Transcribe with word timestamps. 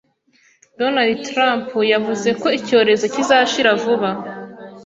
Donald 0.79 1.17
Trump, 1.29 1.67
yavuze 1.93 2.29
ko 2.41 2.47
icyorezo 2.59 3.05
kizashira 3.13 3.69
vuba 3.81 4.09